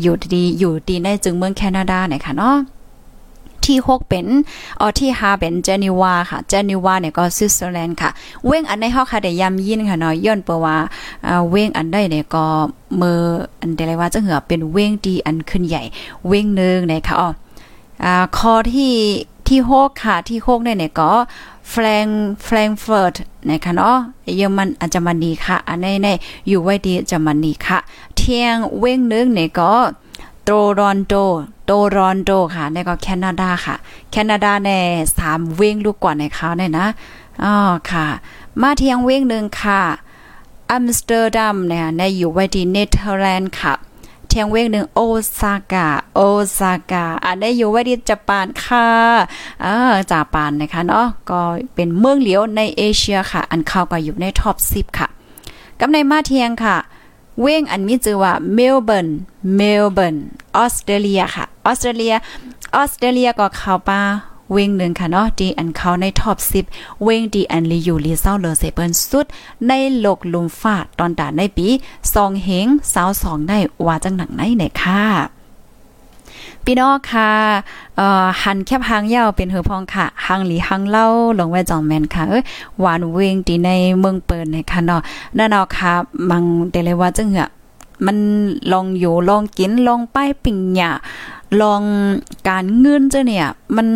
[0.00, 2.56] อยู่ดีอยู่ดีในจึงเมืองแคนาดาเนี่ยค่ะเนาะ
[3.64, 4.26] ที่หกเป็น
[4.80, 8.10] อ๋อที่ห้าเป็นเจนีวาค่ะ เจนีวาเนี่ยก็สวิตเซอร์แลนด์ค่ะ
[8.46, 10.76] เว้งอันในเฮาค่ะได้ย้ำยินค่ะเนาะย้อนเปว่า
[11.26, 12.44] อ่าเว้งอันได้เนี่ยก็
[12.96, 13.18] เมื่อ
[13.60, 15.82] อันใดว่าจะเหือเป็นเว้งดีอันขึ้นใหญ่
[16.26, 17.28] เว้งนึงนะคะอ๋อ
[18.04, 18.94] อ่าข้อที่
[19.48, 21.10] ที่หกค่ะที่หกเนี่ยเนี่ยก็
[21.70, 22.06] แฟรง
[22.44, 23.14] แฟรงเฟิร์ต
[23.48, 23.96] นะคะเนาะ
[24.36, 26.16] เยอรมันอาจจมันดีค่ะ อันนี้เนี่ย
[26.48, 27.78] อยู่ไว้ดีจมันดีค่ะ
[28.16, 29.72] เที่ยงเว้งนึงเนี่ยก็
[30.44, 31.14] โตรอนโต
[31.66, 33.76] โตรอนโตค่ะนี่ก็แคนาดาค่ะ
[34.10, 34.78] แคนาดาแน่
[35.18, 36.86] สามเว้งลูกกว่าในเขาเนี่ยนะ
[37.44, 37.54] อ๋อ
[37.90, 38.06] ค่ะ
[38.60, 39.82] มาเที่ยงเว้งหนึ่งค่ะ
[40.70, 43.72] อัมสเตอร์ดัมเนี่ยในอยู่ไว้ที่เนเธอร์แลนด์ค่ะ
[44.36, 45.00] ทียงเว้งหนึ่งโอ
[45.38, 46.20] ซาก้าโอ
[46.58, 48.86] ซาก้าอันได้อยู่ไว้ที่ญี่ปุ่นค่ะ
[49.62, 51.42] เออญี่ปุ่นนะคะเนาะก็
[51.74, 55.08] เป็นเมืองเหลียวในเอเชียค่ะ อันเข้าก็อยู่ในท็อป10ค่ะ
[55.78, 56.76] กับในมาเทียงค่ะ
[57.40, 59.08] เว้งอันมีชื่อว่าเมลเบิร์น
[59.56, 60.16] เมลเบิร์น
[60.56, 62.14] ออสเตรเลียค่ะออสเตรเลีย
[62.74, 64.00] ออสเตรเลียก็เข้าป้า
[64.52, 66.36] เวงหนึ่งค่ะเนาะดีอันเขาในท็อป
[66.70, 69.26] 10 เวงดีอันลีอยู่ลีเศร้าเลอเซเปิลสุด
[69.68, 71.66] ในโลกลุมฟาตอนตานในปี
[72.06, 72.66] 2เฮง
[73.06, 75.02] 22ได้ว่าจังหนังไหนไหนค่ะ
[76.64, 77.30] พี่น้องค่ะ
[77.96, 81.06] เอ่อหันแคบหางยาวเป็นหือพองค่ะหางหลีหางเล่า
[81.38, 82.42] ลงไว้จองแมนค่ะเอ้ย
[82.80, 83.68] หวานเวงตีใน
[84.00, 85.00] เมืองเปิดในค่ะเนาะ
[85.36, 85.92] นั่นเนาะค่ะ
[86.30, 87.50] มังเดเลยว่าจังเหอะ
[88.06, 88.18] มัน
[88.72, 90.90] ลองอยู่ลองกินลองป้ายปิ่งหยา
[91.62, 91.82] ลอง
[92.48, 93.88] การเงินเจ้าเนี่ย มัน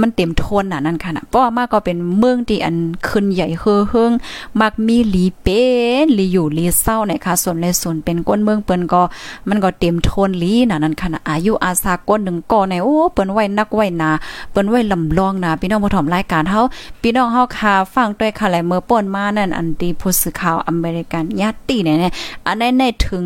[0.00, 2.76] มันเต็มทนอะนั่นค่ะนะเพราะว่ามากก็เป็นเมืองที่อัน
[3.08, 4.12] ขึ้นใหญ่เฮือเฮิง
[4.60, 5.62] มักมีลีเป็
[6.04, 9.02] นลีอยู่ลีเศร้าเนะคะส่วนในส่วนเป็นก้นเมืองเปิ้นก็
[9.48, 14.10] มันก็เต็มทนลีน่ะนั่นค่ะนะอายุอาสาก้นหนึ่งก่อในโอ้เปิ้นไว้นักไว้นา
[14.52, 16.60] เปิ้นไว้ลำลองนะพี่น้องผู้ถมรายการเฮา
[17.02, 22.12] พี่น้องเฮาค่ะฟังด้วยค่ะแลเมื่อป่นมานั่นอันดีผู้สื่อข่าวอเมริกันญาติเนี่ย
[22.46, 23.24] อันในในถึง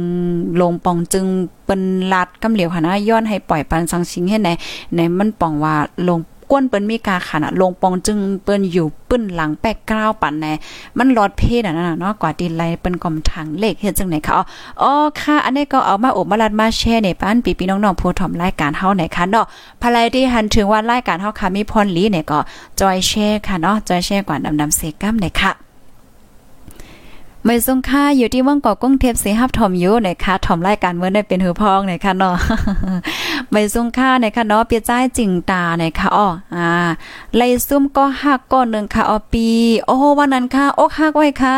[0.61, 1.27] ลงปองจึง
[1.64, 4.48] เปิ้นลัดกำเหลียวค่ะนะย้อนให้ปล่อยปันสังชิงให้ใน
[4.94, 5.75] ในมันปองว่า
[6.09, 6.18] ลง
[6.52, 10.52] ก้นเปิ้นมีกาขันอะลงปองจึงเปิ้นอยู่ปึ้นหลังแปกกล้าวปันแน่
[10.98, 14.32] มันลอดเพศอะนะเนาะกว่าดินไหลเปิ้นกอมทางเลขเฮ็ดจังไหนคะ
[14.82, 19.46] อ๋อค่ะ อันนี้ก็เอามาอบมาลัดมาแช่ในป้านปีพี่น้องๆผู้ถอมรายการเฮาไหนคะเนาะ
[19.82, 22.38] ภายที่หันถึงว่ารายการเฮาค่ะมีพรลีเนี่ยก็
[22.80, 25.71] จอยแช่ค่ะเนาะจอยแช่กว่าดำๆเซกัมเลยค่ะ
[27.46, 32.37] ไม่ทรงค่าอยู่ที่ว่างก่อกุ้งเทพเสหับถมอยู่นะคะถมรายการเมื่อได้เป็นหือพองนะคะเนาะ
[33.52, 36.68] ไม่ทรงค่านะคะเนาะเปียจ้ายจิงตานะคะอ้ออ่า
[37.37, 39.46] ไล่ซุ่มก็หักก้อนหนึ่งค่ะออปี
[39.87, 41.57] โอ้วันนั้นค่ะอกหักไว้ค่ะ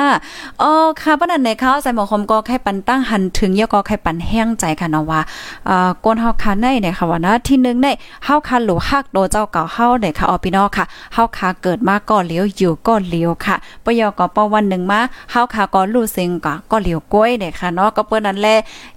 [0.62, 0.70] อ๋อ
[1.01, 5.20] ค่ะปานนั้นนะคะใส่หมอคมก็แค่ปันตั้งหันถึงยก็แค่ปันแห้งใจค่ะเนาะว่า
[5.68, 7.87] อ่าก้นเฮาค่ะในเนี่ยค่ะว่านะที่นึงใน
[8.25, 15.01] เฮาค่ะหลูฮักโดเจ้าเก่าเฮาเนี่ยค่ะออพี่น้องค่ะเฮาค่ะเกิดมาก็เลี้ยวอยู่ก็เลี้ยวค่ะปยอก็ปวันหนึ่งมา
[15.33, 18.49] เฮาค่ะก็รู้สึงก็ก็เหลียวก้อยเนี่ยค่ะเนาะก็เปิ้นนั้นแล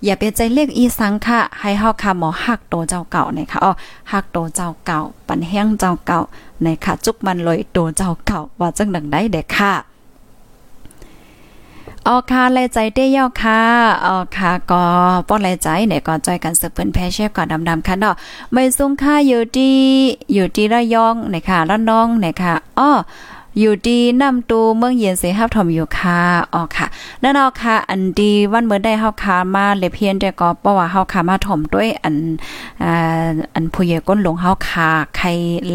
[0.06, 3.72] อย่าไปใจเรียกอีสังค่ะ ให้เฮาค่ะหมอฮักโตเจ้าเก่าเนี่ยค่ะอ๋อ
[4.12, 6.20] ฮักโตเจ้าเก่า ปันแห้งเจ้าเก่า
[6.64, 9.74] ในค่ะ จุกมันเลยโตเจ้าเก่าว่าจังดังได้เด็กค่ะ
[12.08, 13.60] ออค่ะแลใจได้ยอค่ะ
[14.06, 14.84] ออค่ะก็
[15.28, 18.16] ป้อนแลใจเนี่ยก็จอยกันสืบเพิ่นแพเช่ก่อนดำๆค่ะเนาะ
[18.54, 19.76] ไม่สูงค่าอยู่ที่
[20.34, 22.90] อยู่ที่ระยองเนี่ยค่ะระนองเนี่ยค่ะอ้อ
[23.60, 26.20] อยู่ดีนำตูเมืองเย็นเสฮับถมอยู่ค่ะ
[26.54, 26.88] อ๋อค่ะ
[27.24, 32.16] นั่นเอาค่ะ อันดีวันเมื่อได้เฮาคามาเลยเพียนแต่ก็เพราะว่าเฮาคามาถมด้วยอัน
[32.84, 35.28] อ่าอันผู้ใหญ่ก้นหลงเฮาคาใคร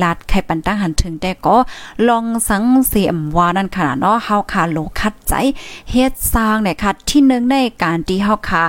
[0.02, 1.56] ลัดใครปันตั้งหันถึงแต่ก็
[2.08, 5.32] ลองสังเสียมว่านั่นค่ะเนาะเฮาคาโลคัดใจ
[5.90, 8.62] เฮ็ดสร้างเนี่ยค่ะที่นึงในการที่เฮาคา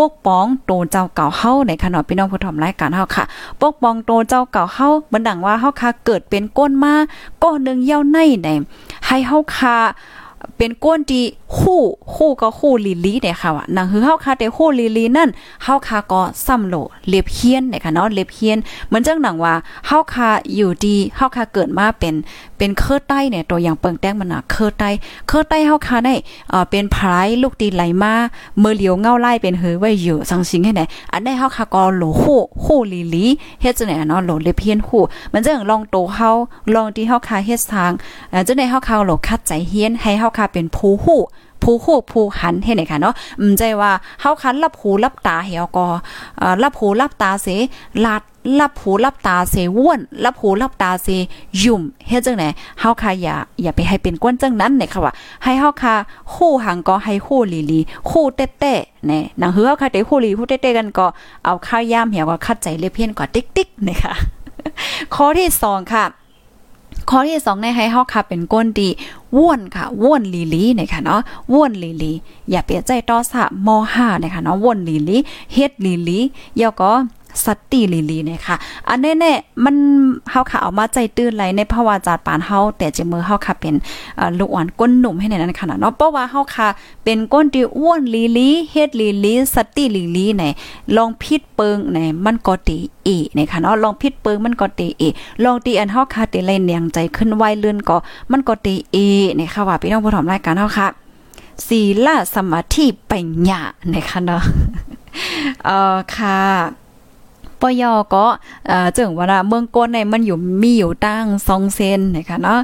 [0.00, 3.24] ปกป้องโตเจ้าเก่าเฮาในขณะพี่น้องผู้ทอมรายการเฮาค่ะ
[3.60, 6.94] ปกป้องโตเจ้าเก่าเฮาบันดังว่าเฮาค่ะเกิดเป็นก้นมา
[7.42, 8.48] ก้อนนึงเย้าในใน
[9.06, 9.76] ให้เฮาค่ะ
[10.58, 11.24] เป็นก้นที่
[11.58, 11.80] คู่
[12.14, 15.30] คู่ก็คู่ลีลีเนี่ยค่ะว่านังคือเฮาคาแต่คู่ลีลีนั่น
[15.64, 16.74] เฮาคาก็ซ้ำโล
[17.08, 19.54] เล็บเฮียนเนี่ยค่ะเนาะเล็บเฮียนเหมือนจังหนังว่า
[19.86, 22.14] เฮาคาอยู่ดีเฮาคาเกิดมาเป็น
[22.58, 24.90] เป็นเครือใต้เนี่ยตัวอย่างเปิงแต้งมันน่ะเครือใต้
[25.28, 26.14] เครือใต้เฮาคาได้
[26.50, 28.14] เอ่อเป็นพรายลูกตีไหลมา
[28.58, 33.26] เมื่อเหลียวเงาไล่เป็นเหือไว้อยู่สังสิงให้ไหนอันได้เฮาคาก็โหลคู่คู่ลีลี
[33.62, 36.30] เฮ็ดจังไหนเนาะโหลเล็บเฮียนคู่มันจังลองโตเฮา
[36.74, 37.92] ลองที่เฮาคาเฮ็ดทาง
[38.32, 41.20] อ่อจังได๋เฮาคาโหลคัดใจเฮียนให้เฮาคาเป็นผู้ฮู้
[41.62, 43.90] ผู้คู่ผู้หันเฮ็ดไหนค่ะเนาะอืมใจว่า
[44.20, 45.86] เฮาคันรับหูรับตาเหี่ยวก็
[46.38, 47.48] เอ่อรับหูรับตาเส
[48.04, 48.22] ลาด
[48.60, 51.08] รับหูรับตาเสว่วนรับหูรับตาเส
[51.62, 52.44] ยุ่มเฮ็ดจังไหน
[52.80, 55.12] เฮาค่ะอย่าอย่าไปให้เป็นกวนจังนั้นเนี่ยค่ะว่า
[55.44, 55.94] ให้เฮาค่ะ
[56.34, 61.06] คู่หังก็ให้คู่ลีลีคู่เต้ๆเนี่ยนางเฮือค่ะเต้คู่ลีคู่เต้ๆกันก็
[61.44, 64.14] เอาข้าวยามเหี่ยวก็คัดใจเล็บเพี้ยนกว่าติ๊กเนี่ยค่ะ
[65.14, 66.04] ข้อที่2ค่ะ
[67.08, 68.88] ข้อที่สองในให้เฮาค่ะเป็นก้นดี
[69.36, 71.20] ว่วนค่ะว่วนลีลีเนี่ยค่ะเนาะ
[71.52, 72.12] ว่วนลีลี
[72.50, 75.16] อย่าเปลี่ยนใจต่อสะม5เนี่ยค่ะเนาะว่วนลีลี
[75.52, 76.20] เฮ็ดลีลี
[76.60, 76.92] ยอก็
[77.44, 78.56] สัตตีลีลีเนี่ยค่ะ
[78.88, 79.76] อันแน่ๆมัน
[80.30, 83.74] เฮาค่ะเอามาใจตื้นไหลในภาวะจาดปานเฮาแต่จะมือเฮาค่ะเป็น
[84.38, 86.68] ลูกอ่อนก้นหนุ่มให้ในนั้นค่ะเนาะเพราะว่าเฮาค่ะ
[87.04, 90.52] เป็นก้นที่อ้วนลีลีเฮ็ดลีลีสัตตีลีลีเนี่ย
[90.96, 95.02] ลองพิดเปิงเนี่ยมันก็ตีเอเนี่ยค่ะเนาะลองพิดเปิงมันก็ตีเอ
[95.44, 97.96] ลองตีอันเฮาค่ะตีเลยเนียงใจขึ้นไวเลื่อนก็
[98.30, 98.96] มันก็ตีเอ
[99.36, 100.88] เนี่ยค่ะว่าพี่น้องผู้ถอมรายการเฮาค่ะ
[101.66, 103.60] ศีลสมาธิปัญญา
[103.94, 104.42] นะคะเนาะ
[105.64, 106.38] เออค่ะ
[107.62, 108.24] ปยอก็
[108.68, 112.60] เอ่อจึงว่าเมืองก้นในมันอยู่มีอยู่ตั้ง2เซนนะคะเนาะ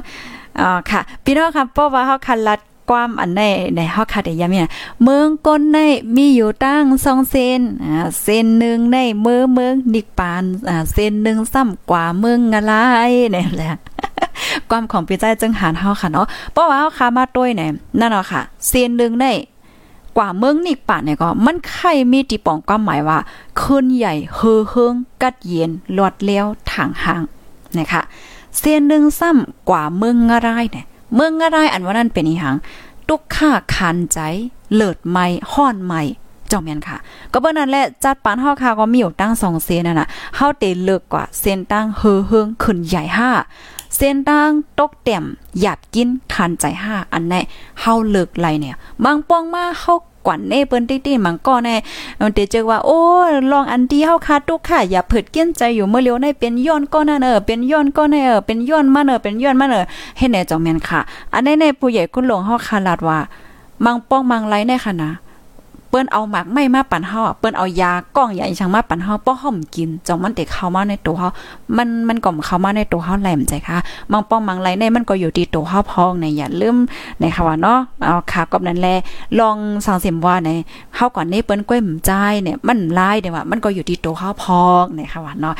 [0.59, 3.41] อ่าค่ะ พี่น้องค่ะเพราะว่าเฮาคันลัดความอันใน
[3.75, 4.69] ในเฮาค่ะได้ยามเนี่ย
[5.03, 5.79] เมืองก้นใน
[6.15, 12.73] มีอยู่ตั้ง2เซนอ่าเซนหนึ่งในเมืองเมืองนิกปานอ่าเซนหนึ่งซ้ำกว่าเมืองอะไร
[13.31, 13.77] เนี่ยแหละ
[14.69, 19.25] ความของพี่ใจจึงหารเฮาค่ะเนาะเพราะว่าเฮาคามาต้วยเนี่ยนั่นเนาะค่ะ เซนหนึ่งใน
[20.17, 23.17] กว่าเมืองนิกป่าเนี่ยก็มันไข่มีติปองความหมายว่า
[23.61, 27.23] ขึ้นใหญ่เฮอเฮิงกัดเย็นลวดเลี้ยวทางห่าง
[27.77, 28.01] นะคะ
[28.57, 32.55] เส้นหนึ่งซ้ำกว่าเมืองงะไรเนี่ยเมืองงะไรอันว่านั่นเป็นอีหัง
[33.07, 34.19] ตุกค่าคันใจ
[34.73, 36.01] เลิดไม้ห้อนไม้
[36.51, 36.97] จอมยันค่ะ
[37.31, 43.31] ก็เบิ่นั้นแหละจัดปานเฮาค่ะก็มีอยู่ตั้ง2เซนน่ะนะเฮาเตเลิกกว่าเส้นตั้งเฮอเฮิงขึ้นใหญ่ห้า
[43.97, 45.23] เส้นตั้งตกเต็ม
[45.59, 47.41] หยาดกินคันใจห้าอันแน่
[47.81, 49.93] เฮาเลิกไรเนี่ยบางป้องมาเฮา
[50.25, 51.75] กวนเน่เปิ้นตี้ๆมังก็แน่
[52.19, 52.99] มันเตเจอว่าโอ้
[53.51, 59.83] ลองอันที่เฮาคาตุกค่ะอย่าเผิดเกี้ยนใจอยู่เมื่อเลียวในเป็นย้อนก็นั่นเออเป็นย้อนก็แน่เออเป็นย้อนมาเนอเป็นย้อนมาเนอ
[60.17, 60.99] เฮ็ดแน่จอมแม่นค่ะ
[61.33, 63.19] อันในในผู้ใหญ่คุณหลวงเฮาคาลาดว่า
[63.85, 65.11] มังป้องมังไรแน่ค่ะนะ
[65.89, 71.27] เปิ้นเอาหมากไม่มาปั่นเฮาเปิ้นเอายาก้องยาอีช่างมาปั่นเฮาป้อห่อมกินจองมันเด็กเข้ามาในตัวเฮา
[71.77, 73.77] มันมันก่อมเข้ามาในตัวเฮาแหลมใจค่ะ
[74.11, 76.77] มังป้องมังไรในมันก็อยู่ที่ตัวเฮาพองในอย่าลืม
[77.19, 78.87] ในค่ะว่าเนาะเอาค่ะกอบนั้นแล
[79.39, 80.49] ลองสังเสมว่าใน
[80.95, 82.11] เฮาก่อนนี้เปิ้นก้วยหมใจ
[82.43, 85.55] เนี่ยมันลายเด้ว่ามันก็อยู่ที่ตัวเฮาพองในค่ะว่าเนาะ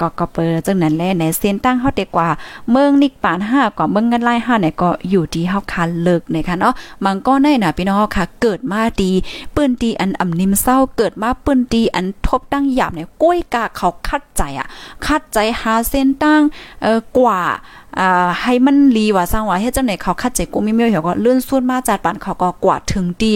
[0.00, 2.28] ก็ก็เปิดจังนั้นแลในเส้นตั้งเฮาเด็กกว่า
[2.70, 9.10] เมืองนิกปาน5กว่าเมืองกันไล่5เนี่ยก็อยู่ที่เฮาคันเลิกในค่ะเนาะมังก็ในน่ะพี่น้องค่ะเกิดมาดี
[9.60, 14.68] ปื้นดีอันอ่ำนิ่มเศร้าเกิดมาปื้นดีอันทบตั้งหยาบเนี่ยก้วยกาเขาคัดใจอะ
[15.06, 16.42] คัดใจหาเส้นตั้ง
[16.82, 17.40] เอ่อกว่า
[17.98, 23.32] อ่าให้มันลีว่าสร้างว่าเฮ็ดจังไหนเขาคัดใจกูมีเมียวเหี่ยวก็เลื่อนสุดมาจัดปานเขาก็กว่าถึงดี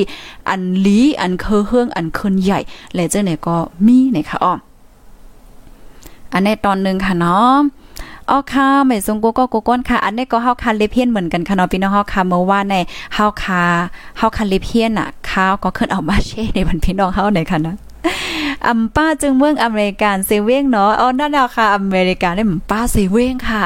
[0.49, 2.61] อันลีอันเคอเฮืองอันเคินใหญ่
[2.95, 3.57] และจังไหนก็
[3.87, 4.53] มีนะคะอ้อ
[6.33, 7.55] อันในตอนนึงค่ะเนาะ
[8.31, 12.77] อ๋อค่ะไม่ทรงกูก็กูก้นค่ะ อันนี้ก็เฮาคาเลเพียนเหมือนกันค่ะเนาะพี่น้องเฮาคาเมื่อวานใน
[13.15, 13.63] เฮาคา
[14.19, 17.77] เฮาคาเลเพียนอะข้าวก็ขึ้นออกมาเช่ในวันพี่น้องเฮาไหนค่ะนะ
[18.67, 23.65] อำป้าจึงเมืองอเมริกันเซเว่งเนาะอ๋อนั่นแหละค่ะอเมริกันได้ป้าเซเว่งค่ะ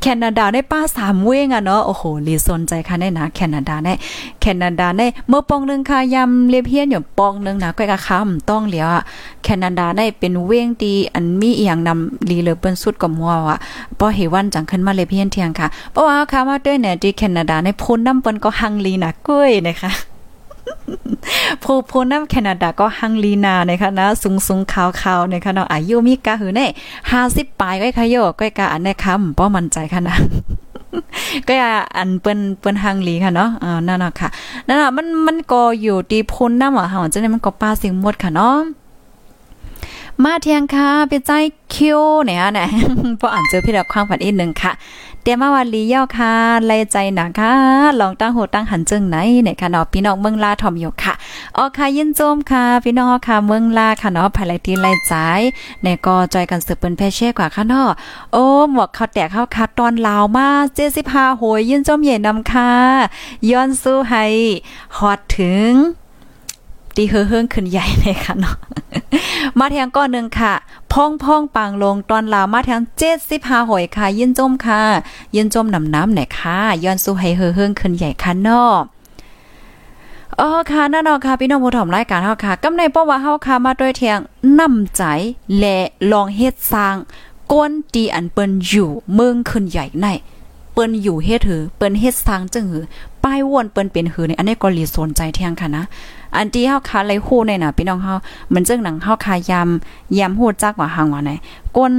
[0.00, 3.92] แคนาดาได้ป้าสามเว้งอะเนาะโอ้โหลีสนใจค่ะได้นะแคนาดาได้
[4.40, 9.02] แคนาดาได้เมื่อปองนึงค่ะยำเลียเพียนอยู่ปองนึงนะก้อยกะคำต้องเหลียวอะ
[9.44, 13.56] แคนาดาได้เป็นเว้งดีอันมีอีหยังนำลีเลยเปิ้นสุดกับหัวว่ะ
[13.98, 19.92] พอเฮวันจังขึ้นมาเลยเพียนเที่ยงค่ะเพราะว่าค่ะมาด้วยเนี่ยที่แคนาดาในพ้นน้ำเปิ้นก็ฮังลีนะก้อยนะคะ
[21.62, 26.66] ผู้ผู้นำแคนาดาก็ฮังลีนานะคะนะสูงสูงขาวขาวนะคะเนาะอายุมีกะหือเน่
[27.12, 30.16] 50ปลายไว้ค่ะโยก้อยกะอันแน่คำป้อมั่นใจค่ะนะ
[31.46, 34.28] ก็อย่าอันเปิ้นเปิ้นฮังลีค่ะเนาะอ่านั่นน่ะค่ะ
[34.66, 38.58] นั่นน่ะมันมันก็อยู่ที่พ้นน้ำอะค่ะจังได๋มันก็ป้าสียงหมดค่ะเนาะ
[40.24, 41.30] มาเทียงค่ะไปใจ
[41.74, 42.68] คิวเนี่ยนะ
[43.20, 44.72] พออ่านเจอพี่ดอกความฝันอีกหนึ่งค่ะ
[45.30, 46.34] ตียมาวันลีย้าค่ะ
[46.66, 47.52] ไล่ใจหนักค่ะ
[48.00, 51.14] ลองตั้งโหตั้งหันจึงไหนเนี่ยค่ะเนาะพี่น้องเมืองลาทอมอยู่ค่ะ
[51.56, 55.12] ออค่ะยินโจมค่ะ พี่น้องค่ะเมืองลาค่ะเนาะภายไลทีไล่ใจ
[55.82, 57.88] เนี่ยก็จอยกันสืบเปิ้นแพ่เช่กว่าค่ะเนาะ
[58.32, 60.48] โอ้หมวกเขาแตกเข้าคัดตอนลาวมา
[60.92, 62.72] 75โหยยินโจมใหญ่นำค่ะ
[63.50, 64.24] ย้อนสู้ให้
[64.96, 65.72] ฮอดถึง
[66.98, 68.56] ตีเฮืองขึ้นใหญ่เลยค่ะเนาะ
[69.58, 70.52] มาแทงก้อนหนึ่งค่ะ
[70.92, 74.82] พ่องพ่องปางลงตอนลาวมาแทงเจ็ดสิบห้าหอยค่ะ ยินจมค่ะ
[75.36, 78.72] ยินจมน้ำน้ำไหนค่ะย้อนสู้ให้เฮืองขึ้นใหญ่ค่ะเนาะ
[80.40, 84.18] อ๋อค่ะนั่นเนาะค่ะ พี่น้องผู้ถมรายการเฮาค่ะกำในเพราะว่าเฮาค่ะมาด้วยเทียง
[84.58, 85.02] นำใจ
[85.58, 85.78] และ
[86.12, 86.96] ลองเฮ็ดสร้าง
[87.52, 90.06] ก้นตีอันเปิ้นอยู่เมืองขึ้นใหญ่ใน
[90.72, 92.84] เปิ้นอยู่เฮ็ดหือเปิ้นเฮ็ดสร้างจึงหือ
[93.24, 95.84] ป้ายวนเปิ้นเป็นหือในอันนี้ก็รีสนใจเทียงค่ะนะ
[96.36, 98.14] อันที่เฮาคาไลฮู้ในน่ะพี่น้องเฮา
[98.48, 101.30] เหมือนจังหนังเฮาคายำยำฮู้จักว่าหางว่าไหน
[101.76, 101.94] ก้น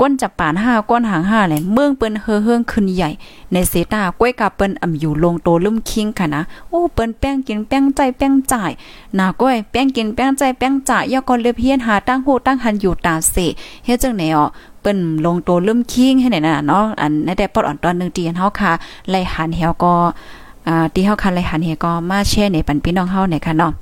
[0.00, 3.10] ก้นจับป่าน5ก้นหาง5เลยเมืองเปิ้นเฮอเฮืองขึ้นใหญ่
[3.52, 8.70] ในเสตาก้วยกาเปิ้นอ่ำอยู่ลงโตลุ่มคิงค่ะนะโอ้เปิ้นแป้งกินแป้งใจแป้งจ่าย
[9.16, 13.36] หน้าก้อยแป้งกินแป้งใจแป้งจ่ายยาก่อนเลือเพียนหาตั้งฮู้ตั้งหันอยู่ตาเส
[13.84, 14.46] เฮ็ดจังไหนอ๋อ
[14.80, 18.72] เปิ้นลงโตลุ่มคิงให้ไหนน่ะเนาะอันในแต่ปอดอ่อนตอนนึงที่เฮาค่ะ
[19.10, 19.94] ไล่หันเฮาก็
[20.68, 23.72] อ่าที่เฮาคันไล่หันเฮก็มาแชร์ในปันพี่น้องเฮาเนี่ยค่ะเนาะ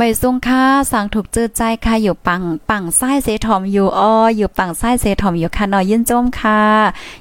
[0.00, 6.60] ไม่ทรงค่าสั่งถูกเจอใจค่ะอยู่ปังปังไส้เสถอมอยู่อ้ออยู่ปังไส้เสถอมอยู่ค่ะเนาะยินจมค่ะ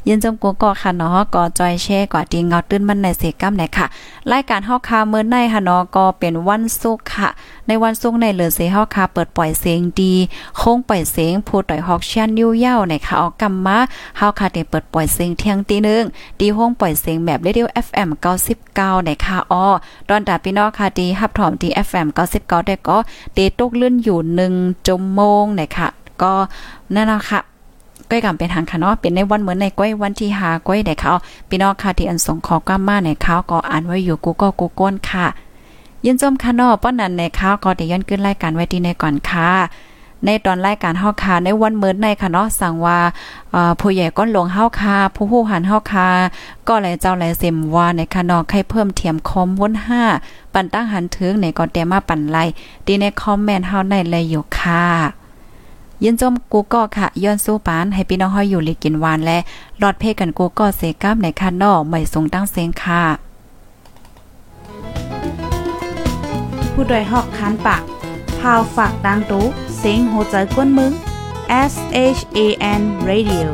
[0.08, 3.86] ยินจมกูก็ค่ะเนาะก็จอยแช่กว่าตีเงาตื้นมันในเสกัมไหนค่ะ
[4.32, 7.30] รายการเฮาคาเมื่อในค่ะเนาะก็เป็นวันศุกร์ค่ะ
[7.68, 10.14] ในวันศุกร์ในเหลือเสเฮาคาเปิดปล่อยเสียงดี
[10.58, 13.78] โค้งปล่อยเสียงผู้ต่อยฮอกเชันนิ้วเย้าในค่ะเอากำมา
[14.18, 16.04] เฮาคาได้เปิดปล่อยเสียงเที่ยงตีหนึ่ง
[16.40, 18.10] ดีห้องปล่อยเสียงแบบเรดิโอ FM
[18.58, 19.66] 99ในค่ะอ้อ
[20.10, 22.98] ตอนดาพี่น้องค่ะดีฮับถอมที่ FM 99ได้ก็
[23.34, 24.54] เตตกเลื่อนอยู่หนึ่ง
[24.88, 25.88] จมโมงนะคะ
[26.22, 26.34] ก็
[26.94, 27.40] นั่นละค่ะ
[28.10, 31.14] ก้อยกำเป็นทางค่ะเนาะเป็นในวันเหมือนในก้อยวันที่หาก้อยได้เขา
[31.50, 35.28] พี่น้องค่ะที่อันส่งขอก้ามาในเขาก็อ่านไว้อยู่กูก็กูก้นค่ะ
[36.06, 39.50] ยินจมค่ะเนาะป้อนนั้นในเขาก็เดี๋ย้อนขึ้นรายการไว้ที่ในก่อนค่ะ
[40.28, 43.00] ในตอนรายการเฮาคาในวันเมินในค่ะเนาะสั่งว่า
[43.80, 46.08] ผู้ใหญ่ก้นหลวงเฮาคาผู้ผู้หันเฮาคา
[46.68, 49.74] ก็เลยเจ้าเลยเสมว่าในค่ะเนาะใครเพิ่มเทียมคอมวน
[50.14, 52.38] 5ปันตั้งหันถึงในก็แต่มาปั่นไล
[52.86, 54.84] ดีในคอมเมนต์เฮาในเลยอยู่ค่ะ
[56.04, 59.38] ยินจมกูก็ค่ะย้อนสู้ปาน ให้พี่น้องเฮาอยู่ลิกินวานและ
[59.80, 63.04] หลอดเพกันกูก็เสกับในค่ะเนาะไม่ทรงตั้งเสียงค่ะ
[66.74, 67.82] ผู้โดยหอกคันปาก
[68.40, 69.46] พาวฝากดังตู้
[69.78, 70.92] เสียงโหใจกวนมึง
[71.72, 71.74] S
[72.18, 72.40] H A
[72.80, 73.48] N Radio